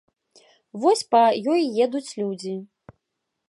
[0.85, 1.21] Вось па
[1.55, 2.55] ёй едуць людзі.